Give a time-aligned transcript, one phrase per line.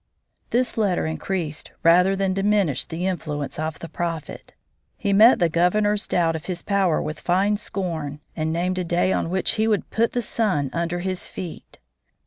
[0.49, 4.55] This letter increased rather than diminished the influence of the Prophet.
[4.97, 9.13] He met the Governor's doubt of his power with fine scorn and named a day
[9.13, 11.77] on which he would "put the sun under his feet."